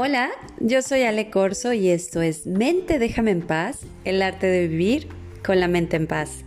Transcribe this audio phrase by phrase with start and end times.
[0.00, 0.28] Hola,
[0.60, 5.08] yo soy Ale Corso y esto es Mente Déjame en paz, el arte de vivir
[5.44, 6.44] con la mente en paz.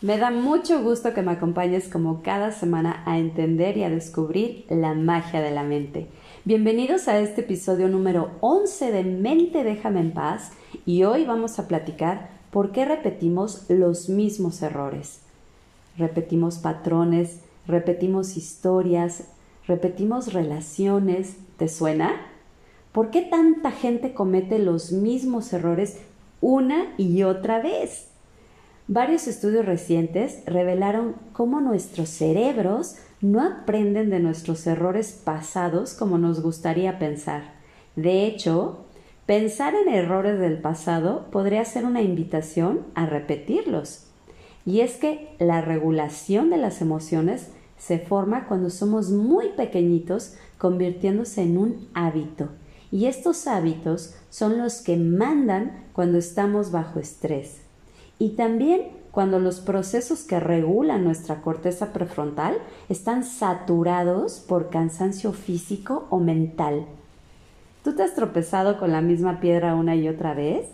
[0.00, 4.64] Me da mucho gusto que me acompañes como cada semana a entender y a descubrir
[4.70, 6.06] la magia de la mente.
[6.46, 10.52] Bienvenidos a este episodio número 11 de Mente Déjame en paz
[10.86, 15.20] y hoy vamos a platicar por qué repetimos los mismos errores.
[15.98, 19.24] Repetimos patrones, repetimos historias,
[19.66, 21.36] repetimos relaciones.
[21.56, 22.12] ¿Te suena?
[22.92, 25.98] ¿Por qué tanta gente comete los mismos errores
[26.40, 28.08] una y otra vez?
[28.88, 36.42] Varios estudios recientes revelaron cómo nuestros cerebros no aprenden de nuestros errores pasados como nos
[36.42, 37.54] gustaría pensar.
[37.94, 38.84] De hecho,
[39.24, 44.11] pensar en errores del pasado podría ser una invitación a repetirlos.
[44.64, 51.42] Y es que la regulación de las emociones se forma cuando somos muy pequeñitos, convirtiéndose
[51.42, 52.48] en un hábito.
[52.92, 57.62] Y estos hábitos son los que mandan cuando estamos bajo estrés.
[58.18, 66.06] Y también cuando los procesos que regulan nuestra corteza prefrontal están saturados por cansancio físico
[66.10, 66.86] o mental.
[67.82, 70.68] ¿Tú te has tropezado con la misma piedra una y otra vez?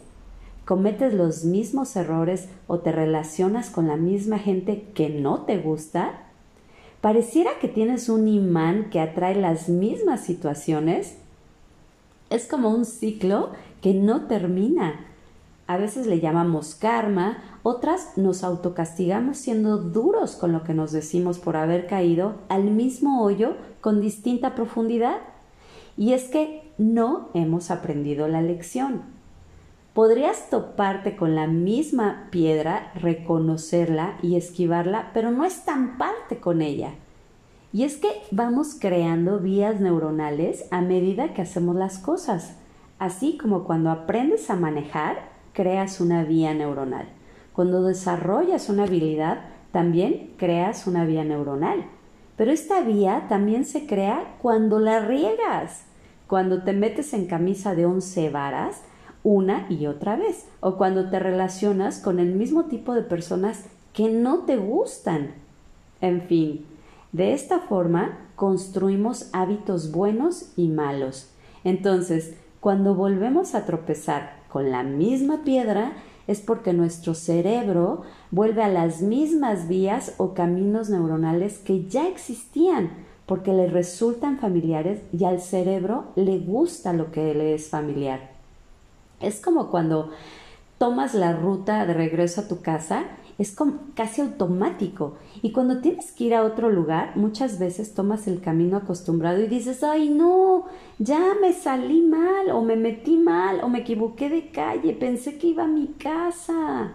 [0.68, 6.24] Cometes los mismos errores o te relacionas con la misma gente que no te gusta?
[7.00, 11.16] ¿Pareciera que tienes un imán que atrae las mismas situaciones?
[12.28, 13.48] Es como un ciclo
[13.80, 15.06] que no termina.
[15.66, 21.38] A veces le llamamos karma, otras nos autocastigamos siendo duros con lo que nos decimos
[21.38, 25.16] por haber caído al mismo hoyo con distinta profundidad.
[25.96, 29.17] Y es que no hemos aprendido la lección
[29.98, 36.92] podrías toparte con la misma piedra, reconocerla y esquivarla, pero no estamparte con ella.
[37.72, 42.54] Y es que vamos creando vías neuronales a medida que hacemos las cosas,
[43.00, 47.08] así como cuando aprendes a manejar, creas una vía neuronal.
[47.52, 51.86] Cuando desarrollas una habilidad, también creas una vía neuronal.
[52.36, 55.86] Pero esta vía también se crea cuando la riegas.
[56.28, 58.82] Cuando te metes en camisa de once varas,
[59.28, 64.08] una y otra vez, o cuando te relacionas con el mismo tipo de personas que
[64.08, 65.32] no te gustan.
[66.00, 66.64] En fin,
[67.12, 71.28] de esta forma construimos hábitos buenos y malos.
[71.62, 75.92] Entonces, cuando volvemos a tropezar con la misma piedra,
[76.26, 82.90] es porque nuestro cerebro vuelve a las mismas vías o caminos neuronales que ya existían,
[83.26, 88.37] porque le resultan familiares y al cerebro le gusta lo que le es familiar.
[89.20, 90.10] Es como cuando
[90.78, 93.04] tomas la ruta de regreso a tu casa,
[93.38, 95.14] es como casi automático.
[95.42, 99.46] Y cuando tienes que ir a otro lugar, muchas veces tomas el camino acostumbrado y
[99.46, 100.64] dices, ay no,
[100.98, 105.48] ya me salí mal o me metí mal o me equivoqué de calle, pensé que
[105.48, 106.92] iba a mi casa.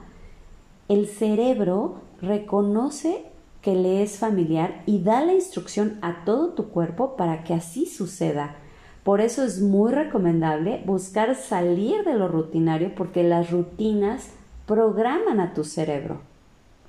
[0.89, 3.25] El cerebro reconoce
[3.61, 7.85] que le es familiar y da la instrucción a todo tu cuerpo para que así
[7.85, 8.57] suceda.
[9.03, 14.29] Por eso es muy recomendable buscar salir de lo rutinario porque las rutinas
[14.65, 16.21] programan a tu cerebro.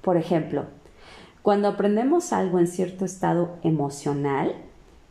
[0.01, 0.65] Por ejemplo,
[1.43, 4.55] cuando aprendemos algo en cierto estado emocional,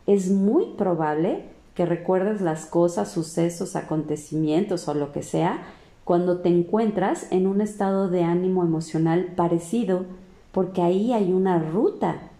[0.06, 1.44] es muy probable
[1.74, 5.62] que recuerdes las cosas, sucesos, acontecimientos o lo que sea
[6.04, 10.04] cuando te encuentras en un estado de ánimo emocional parecido,
[10.52, 12.30] porque ahí hay una ruta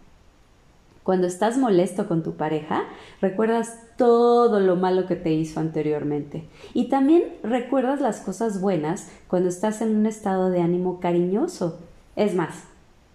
[1.05, 2.85] cuando estás molesto con tu pareja,
[3.21, 6.49] recuerdas todo lo malo que te hizo anteriormente.
[6.73, 11.79] Y también recuerdas las cosas buenas cuando estás en un estado de ánimo cariñoso.
[12.17, 12.65] Es más,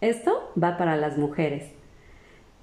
[0.02, 1.72] esto va para las mujeres.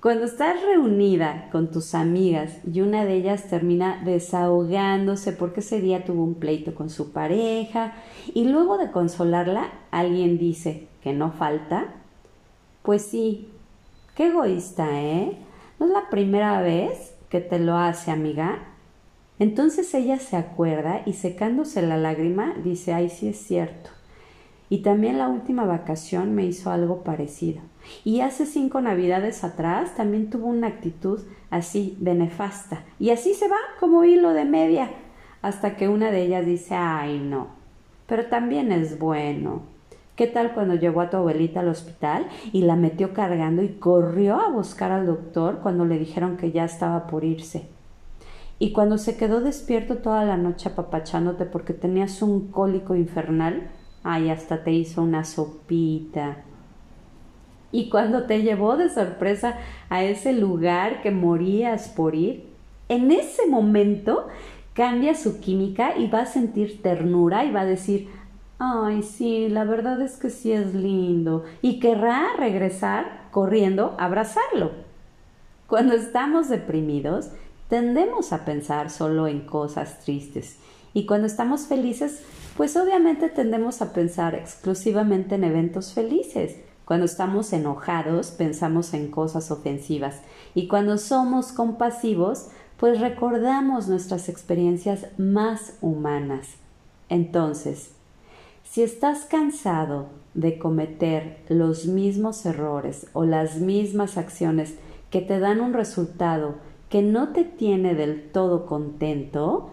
[0.00, 6.04] Cuando estás reunida con tus amigas y una de ellas termina desahogándose porque ese día
[6.04, 7.94] tuvo un pleito con su pareja
[8.32, 11.86] y luego de consolarla alguien dice que no falta,
[12.84, 13.48] pues sí,
[14.16, 15.36] Qué egoísta, ¿eh?
[15.78, 18.60] No es la primera vez que te lo hace, amiga.
[19.39, 23.91] Entonces ella se acuerda y secándose la lágrima dice, ay, sí es cierto.
[24.71, 27.60] Y también la última vacación me hizo algo parecido.
[28.04, 31.21] Y hace cinco navidades atrás también tuvo una actitud
[31.51, 32.84] así de nefasta.
[32.98, 34.92] Y así se va como hilo de media.
[35.42, 37.48] Hasta que una de ellas dice, ay, no.
[38.07, 39.75] Pero también es bueno.
[40.16, 44.41] ¿Qué tal cuando llevó a tu abuelita al hospital y la metió cargando y corrió
[44.41, 47.68] a buscar al doctor cuando le dijeron que ya estaba por irse?
[48.59, 53.68] Y cuando se quedó despierto toda la noche apapachándote porque tenías un cólico infernal,
[54.03, 56.39] ay, hasta te hizo una sopita.
[57.71, 59.59] y cuando te llevó de sorpresa
[59.91, 62.48] a ese lugar que morías por ir,
[62.89, 64.28] en ese momento
[64.72, 68.09] cambia su química y va a sentir ternura y va a decir,
[68.58, 74.72] ay, sí, la verdad es que sí es lindo y querrá regresar corriendo a abrazarlo.
[75.66, 77.30] Cuando estamos deprimidos,
[77.68, 80.58] tendemos a pensar solo en cosas tristes
[80.97, 82.22] y cuando estamos felices,
[82.56, 86.56] pues obviamente tendemos a pensar exclusivamente en eventos felices.
[86.86, 90.22] Cuando estamos enojados, pensamos en cosas ofensivas.
[90.54, 92.48] Y cuando somos compasivos,
[92.78, 96.54] pues recordamos nuestras experiencias más humanas.
[97.10, 97.91] Entonces,
[98.68, 104.74] si estás cansado de cometer los mismos errores o las mismas acciones
[105.10, 106.57] que te dan un resultado
[106.91, 109.72] que no te tiene del todo contento,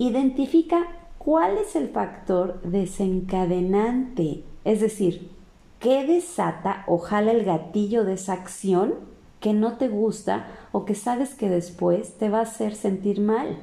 [0.00, 0.86] Identifica
[1.18, 5.30] cuál es el factor desencadenante, es decir,
[5.78, 8.94] qué desata o jala el gatillo de esa acción
[9.40, 13.58] que no te gusta o que sabes que después te va a hacer sentir mal.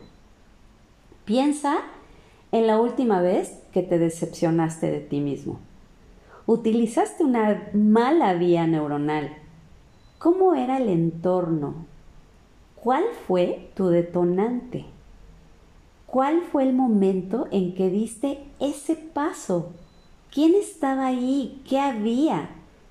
[1.26, 1.80] Piensa
[2.58, 5.60] en la última vez que te decepcionaste de ti mismo.
[6.46, 9.36] Utilizaste una mala vía neuronal.
[10.18, 11.86] ¿Cómo era el entorno?
[12.76, 14.86] ¿Cuál fue tu detonante?
[16.06, 19.74] ¿Cuál fue el momento en que diste ese paso?
[20.32, 21.62] ¿Quién estaba ahí?
[21.68, 22.50] ¿Qué había?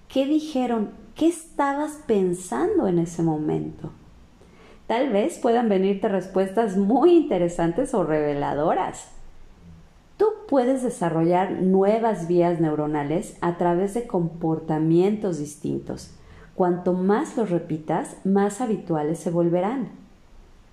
[0.08, 0.90] ¿Qué dijeron?
[1.14, 3.90] ¿Qué estabas pensando en ese momento?
[4.86, 9.15] Tal vez puedan venirte respuestas muy interesantes o reveladoras.
[10.48, 16.10] Puedes desarrollar nuevas vías neuronales a través de comportamientos distintos.
[16.54, 19.90] Cuanto más los repitas, más habituales se volverán.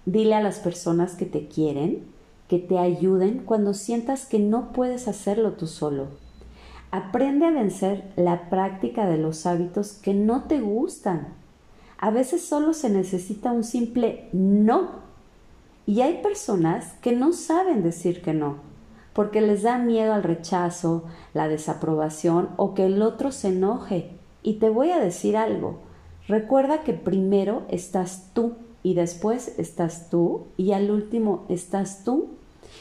[0.06, 2.14] Dile a las personas que te quieren
[2.48, 6.08] que te ayuden cuando sientas que no puedes hacerlo tú solo.
[6.92, 11.30] Aprende a vencer la práctica de los hábitos que no te gustan.
[11.98, 15.02] A veces solo se necesita un simple no.
[15.88, 18.58] Y hay personas que no saben decir que no,
[19.14, 24.12] porque les da miedo al rechazo, la desaprobación o que el otro se enoje.
[24.42, 25.80] Y te voy a decir algo.
[26.28, 32.30] Recuerda que primero estás tú y después estás tú y al último estás tú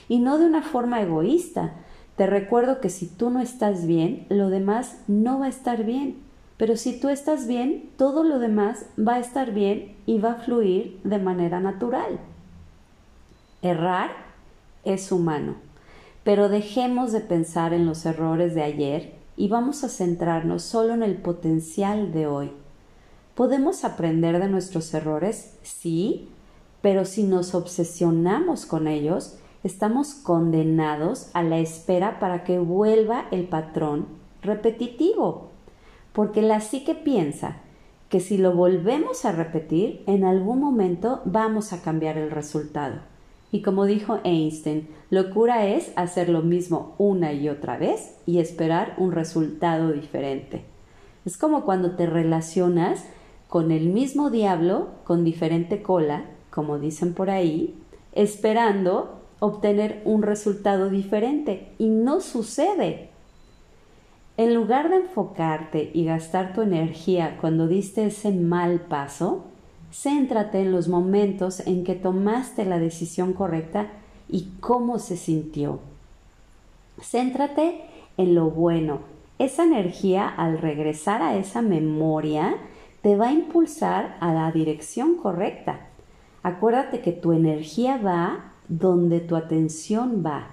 [0.09, 1.73] y no de una forma egoísta.
[2.17, 6.17] Te recuerdo que si tú no estás bien, lo demás no va a estar bien.
[6.57, 10.41] Pero si tú estás bien, todo lo demás va a estar bien y va a
[10.41, 12.21] fluir de manera natural.
[13.63, 14.11] Errar
[14.85, 15.57] es humano,
[16.25, 21.03] pero dejemos de pensar en los errores de ayer y vamos a centrarnos solo en
[21.03, 22.53] el potencial de hoy.
[23.35, 25.57] ¿Podemos aprender de nuestros errores?
[25.63, 26.29] Sí,
[26.81, 33.45] pero si nos obsesionamos con ellos, estamos condenados a la espera para que vuelva el
[33.45, 34.07] patrón
[34.43, 35.49] repetitivo,
[36.13, 37.57] porque la psique piensa
[38.09, 43.12] que si lo volvemos a repetir, en algún momento vamos a cambiar el resultado.
[43.53, 48.95] Y como dijo Einstein, locura es hacer lo mismo una y otra vez y esperar
[48.97, 50.65] un resultado diferente.
[51.27, 53.05] Es como cuando te relacionas
[53.49, 57.75] con el mismo diablo con diferente cola, como dicen por ahí,
[58.13, 63.11] esperando obtener un resultado diferente y no sucede.
[64.39, 69.45] En lugar de enfocarte y gastar tu energía cuando diste ese mal paso,
[69.93, 73.89] céntrate en los momentos en que tomaste la decisión correcta
[74.29, 75.81] y cómo se sintió.
[77.01, 77.83] Céntrate
[78.17, 79.01] en lo bueno.
[79.39, 82.57] Esa energía al regresar a esa memoria
[83.03, 85.81] te va a impulsar a la dirección correcta.
[86.43, 90.49] Acuérdate que tu energía va donde tu atención va.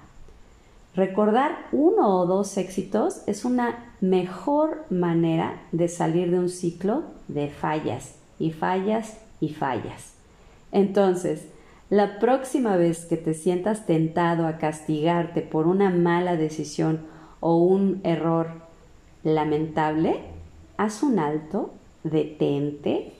[0.95, 7.49] Recordar uno o dos éxitos es una mejor manera de salir de un ciclo de
[7.49, 10.13] fallas y fallas y fallas.
[10.71, 11.47] Entonces,
[11.89, 17.01] la próxima vez que te sientas tentado a castigarte por una mala decisión
[17.39, 18.51] o un error
[19.23, 20.19] lamentable,
[20.77, 21.71] haz un alto,
[22.03, 23.13] detente,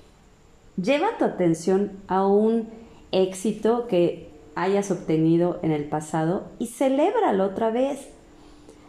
[0.82, 2.68] lleva tu atención a un
[3.12, 8.10] éxito que hayas obtenido en el pasado y celébralo otra vez.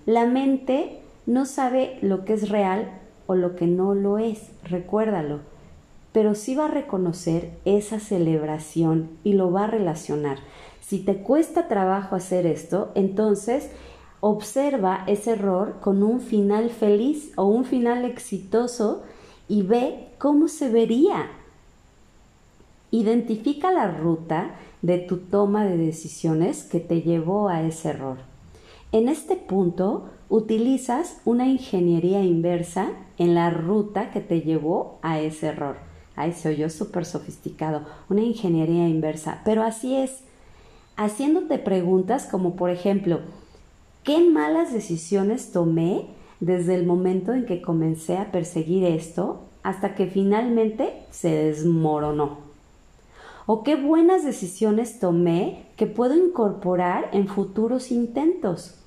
[0.04, 2.90] La mente no sabe lo que es real
[3.26, 5.40] o lo que no lo es, recuérdalo,
[6.12, 10.38] pero sí va a reconocer esa celebración y lo va a relacionar.
[10.80, 13.70] Si te cuesta trabajo hacer esto, entonces
[14.20, 19.02] observa ese error con un final feliz o un final exitoso
[19.48, 21.30] y ve cómo se vería.
[22.90, 28.18] Identifica la ruta de tu toma de decisiones que te llevó a ese error.
[28.92, 35.48] En este punto utilizas una ingeniería inversa en la ruta que te llevó a ese
[35.48, 35.89] error.
[36.20, 40.20] Ahí se oyó súper sofisticado, una ingeniería inversa, pero así es,
[40.96, 43.20] haciéndote preguntas como por ejemplo,
[44.04, 46.06] ¿qué malas decisiones tomé
[46.40, 52.38] desde el momento en que comencé a perseguir esto hasta que finalmente se desmoronó?
[53.46, 58.80] ¿O qué buenas decisiones tomé que puedo incorporar en futuros intentos?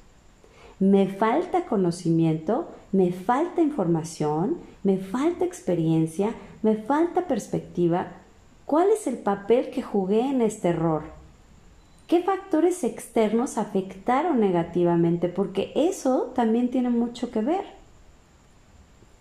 [0.83, 8.07] me falta conocimiento, me falta información, me falta experiencia, me falta perspectiva.
[8.65, 11.03] ¿Cuál es el papel que jugué en este error?
[12.07, 15.29] ¿Qué factores externos afectaron negativamente?
[15.29, 17.65] Porque eso también tiene mucho que ver.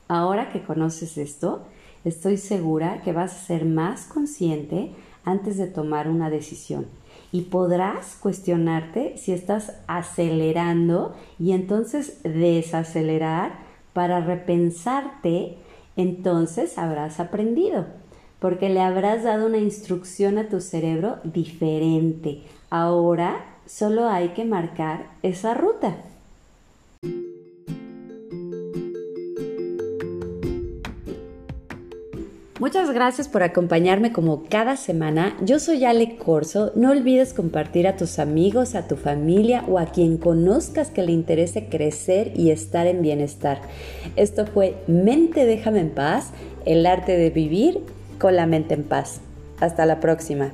[0.08, 1.62] Ahora que conoces esto,
[2.04, 4.90] estoy segura que vas a ser más consciente
[5.24, 6.86] antes de tomar una decisión
[7.30, 13.61] y podrás cuestionarte si estás acelerando y entonces desacelerar
[13.92, 15.56] para repensarte,
[15.96, 17.86] entonces habrás aprendido,
[18.38, 22.42] porque le habrás dado una instrucción a tu cerebro diferente.
[22.70, 25.96] Ahora solo hay que marcar esa ruta.
[32.62, 35.36] Muchas gracias por acompañarme como cada semana.
[35.40, 36.70] Yo soy Ale Corso.
[36.76, 41.10] No olvides compartir a tus amigos, a tu familia o a quien conozcas que le
[41.10, 43.62] interese crecer y estar en bienestar.
[44.14, 46.30] Esto fue Mente Déjame en Paz,
[46.64, 47.80] el arte de vivir
[48.20, 49.20] con la mente en paz.
[49.58, 50.52] Hasta la próxima.